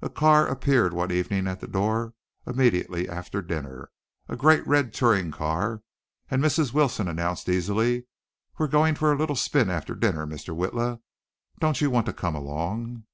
[0.00, 2.14] A car appeared one evening at the door
[2.46, 3.90] immediately after dinner,
[4.28, 5.82] a great red touring car,
[6.30, 6.72] and Mrs.
[6.72, 8.06] Wilson announced easily,
[8.60, 10.54] "We're going for a little spin after dinner, Mr.
[10.56, 11.00] Witla.
[11.58, 13.06] Don't you want to come along?"